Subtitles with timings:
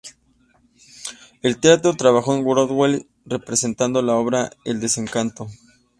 [1.43, 5.47] En teatro trabajó en Broadway, representando la obra "El desencantado".